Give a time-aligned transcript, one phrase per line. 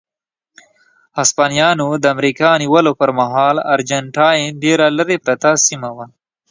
[1.19, 6.05] هسپانویانو د امریکا نیولو پر مهال ارجنټاین ډېره لرې پرته سیمه وه.